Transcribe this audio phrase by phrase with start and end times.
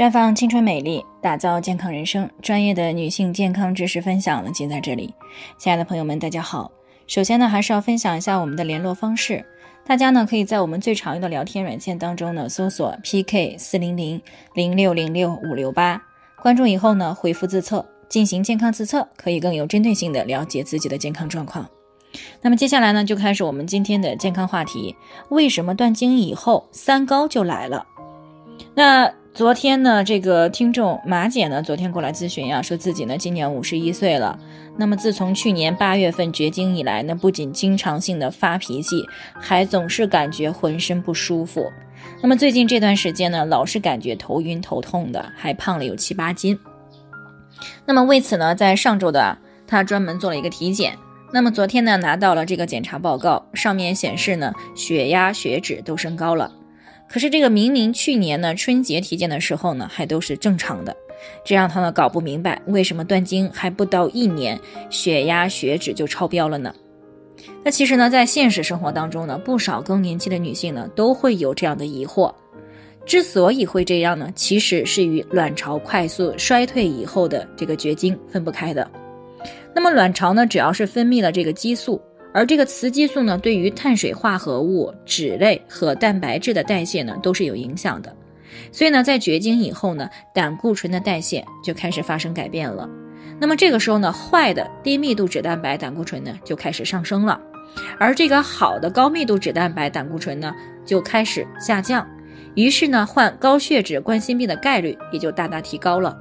[0.00, 2.26] 绽放青春美丽，打造健康人生。
[2.40, 5.12] 专业的女性健康知识分享呢，尽在这里。
[5.58, 6.72] 亲爱的朋友们，大家好。
[7.06, 9.44] 首先呢，还是要分享一下我们的联络方式。
[9.84, 14.22] 大家呢，可以在我们最常用的聊天软件当中呢，搜索 PK 四零零
[14.54, 16.02] 零六零六五六八，
[16.40, 21.68] 关注以后呢，回复自测进行健康自测，可以更有针对性的了解自己的健康状况。
[22.40, 24.96] 那么接下来呢，就开始我们今天的健康话题：
[25.28, 27.86] 为什么断经以后三高就来了？
[28.74, 34.38] 那昨天呢，这个听众马姐呢，昨天过来咨询呀，说自己呢今年五十一岁了。
[34.76, 41.70] 那么自从去年八月份绝经以来呢，不仅经常性的发脾气，还总是感觉浑身不舒服。
[42.20, 46.58] 那么最近这段时间呢，老是感觉头晕头痛的，还胖了有七八斤。
[47.86, 50.98] 那么为此呢，在上周的她专门做了一个体检。
[51.32, 56.50] 那么昨天呢，拿到了这个检查报告，上面显示呢，血压、血脂都升高了。
[57.10, 60.96] 可是这个明明去年呢春节体检的时候呢还都是正常的，
[61.44, 64.58] 这让他呢搞不明白为什么断经还不到一年
[64.90, 66.72] 血压血脂就超标了呢？
[67.64, 72.32] 那其实呢在现实生活当中呢不少更年期的女性呢都会有这样的疑惑，
[73.04, 78.88] 之所以会这样呢其实是与卵巢快速衰退以后的这个绝经分不开的。
[79.74, 82.00] 那么卵巢呢只要是分泌了这个激素。
[82.32, 88.14] 而这个雌激素呢，对于碳水化合物、脂类和蛋白质的代谢呢，都是有影响的。
[88.72, 92.88] 所以呢，在绝经以后呢，胆固醇的代谢就开始发生改变了。
[93.40, 97.40] 那么这个时候呢，坏的低密度脂蛋白胆固醇呢，就开始上升了，
[97.98, 102.06] 而这个好的高密度脂蛋白胆固醇呢，就开始下降。
[102.54, 106.16] 于是呢，患高血脂、冠心病的概率也就大大提高了。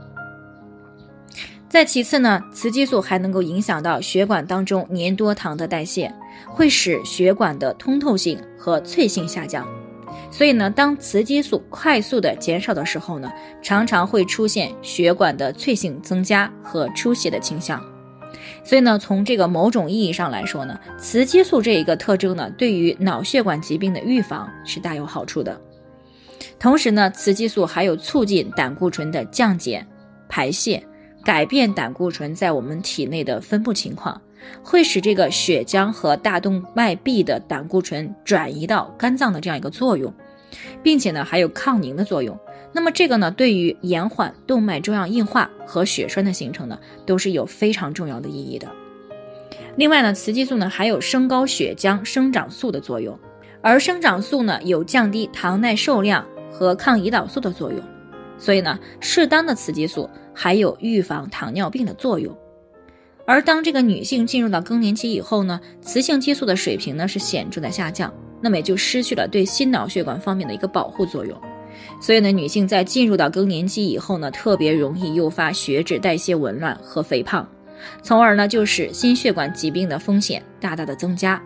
[1.69, 6.11] 再其次呢，雌激素还能够影响到血管当中粘多糖的代谢，
[6.47, 9.67] 会使血管的通透性和脆性下降。
[10.31, 17.79] 所以呢，当雌激素快速的减少的时候呢，常常会出现血管的脆性增加和出血的倾向。
[18.63, 25.59] 所以呢，从这个某种意义上来说呢，雌激素这一个特征呢，对于脑血管疾病的预防是大有好处的。
[26.59, 29.85] 同时呢，雌激素还有促进胆固醇的降解、
[30.27, 30.83] 排泄。
[31.29, 34.19] 改变胆固醇在我们体内的分布情况，
[34.63, 40.11] 会使这个血浆和大动脉壁的胆固醇转移到肝脏的这样一个作用，
[40.81, 42.35] 并且呢还有抗凝的作用。
[42.73, 48.67] 那么这个呢对于延缓动脉粥样硬化和血栓的形成呢都是有非常重要的意义的。
[49.75, 53.15] 另外呢，雌激素呢还有升高血浆生长素的作用，
[53.61, 57.79] 而生长素呢有降低糖耐受量和抗胰岛素的作用。
[58.39, 62.35] 所以呢，适当的雌激素还有预防糖尿病的作用。
[63.25, 68.11] 而当这个女性进入到更年期以后呢，雌性激素的水平呢是显著的下降，
[68.41, 71.39] 那么也就失去了对心脑血管方面的一个保护作用。
[72.01, 77.47] 所以呢，女性在进入到更年期以后呢，特别容易诱发血脂代谢紊乱和肥胖，
[78.01, 81.39] 从而呢就使心血管疾病的风险大大的增加。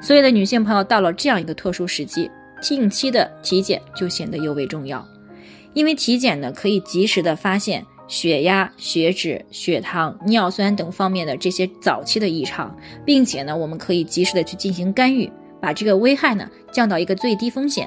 [0.00, 2.30] 所以呢，女性朋友到了这样一个特殊时期，
[2.62, 5.06] 定期的体检就显得尤为重要。
[5.76, 17.86] 因为体检呢，可以及时的发现血压、血脂、血糖、尿酸等方面的这些早期的异常，并且呢，我们可以及时的去进行干预，把这个危害呢降到一个最低风险。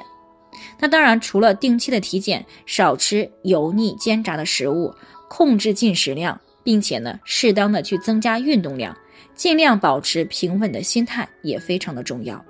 [0.78, 4.94] 那当然，除了定期的体检，少吃油腻煎炸的食物，
[5.28, 8.96] 控制进食量，并且呢，适当的去增加运动量，
[9.34, 12.40] 尽量保持平稳的心态，也非常的重要。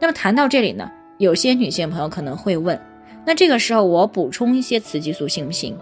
[0.00, 2.76] 那么谈到这里呢，有些女性朋友可能会问。
[3.24, 5.76] 那这个时候我补充一些雌激素行不行？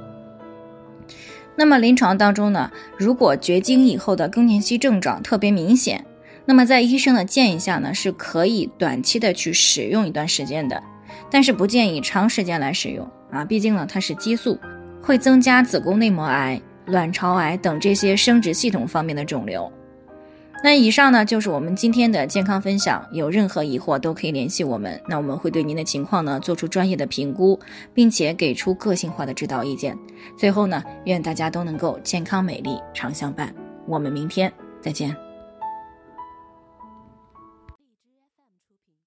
[1.56, 6.05] 那么临床当中呢，如果绝经以后的更年期症状特别明显，
[6.47, 10.83] 那么在医生的建议下呢，是可以短期的去使用一段时间的，
[11.31, 14.59] 但是不建议长时间来使用啊，毕竟呢它是激素，
[15.03, 19.71] 会增加子宫内膜癌、卵巢癌等这些生殖系统方面的肿瘤。
[20.62, 27.59] 那以上呢就是我们今天的健康分享，有任何疑惑都可以联系我们，那我们会对您的情况呢做出专业的评估，
[27.94, 29.97] 并且给出个性化的指导意见。
[30.36, 33.54] 最后呢，愿大家都能够健康美丽常相伴。
[33.86, 34.53] 我们明天
[34.83, 35.29] 再见。